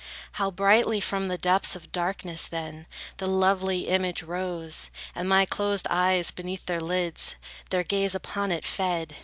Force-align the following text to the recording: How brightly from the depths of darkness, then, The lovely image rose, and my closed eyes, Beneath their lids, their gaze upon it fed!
How 0.31 0.49
brightly 0.49 0.99
from 0.99 1.27
the 1.27 1.37
depths 1.37 1.75
of 1.75 1.91
darkness, 1.91 2.47
then, 2.47 2.87
The 3.17 3.27
lovely 3.27 3.87
image 3.87 4.23
rose, 4.23 4.89
and 5.13 5.29
my 5.29 5.45
closed 5.45 5.85
eyes, 5.91 6.31
Beneath 6.31 6.65
their 6.65 6.81
lids, 6.81 7.35
their 7.69 7.83
gaze 7.83 8.15
upon 8.15 8.51
it 8.51 8.65
fed! 8.65 9.15